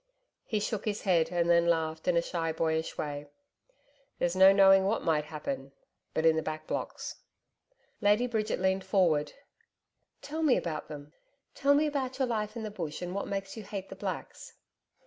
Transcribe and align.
He 0.45 0.59
shook 0.59 0.85
his 0.85 1.03
head, 1.03 1.29
and 1.31 1.47
then 1.47 1.67
laughed 1.67 2.07
in 2.07 2.17
a 2.17 2.23
shy, 2.23 2.51
boyish 2.51 2.97
way. 2.97 3.27
'There's 4.17 4.35
no 4.35 4.51
knowing 4.51 4.83
what 4.83 5.03
might 5.03 5.25
happen 5.25 5.73
but 6.15 6.25
in 6.25 6.35
the 6.35 6.41
Back 6.41 6.65
Blocks.' 6.65 7.17
Lady 8.01 8.25
Bridget 8.25 8.59
leaned 8.59 8.83
forward. 8.83 9.33
'Tell 10.23 10.41
me 10.41 10.57
about 10.57 10.87
them 10.87 11.13
Tell 11.53 11.75
me 11.75 11.85
about 11.85 12.17
your 12.17 12.27
life 12.27 12.55
in 12.55 12.63
the 12.63 12.71
Bush 12.71 13.03
and 13.03 13.13
what 13.13 13.27
makes 13.27 13.55
you 13.55 13.61
hate 13.61 13.89
the 13.89 13.95
Blacks.' 13.95 14.53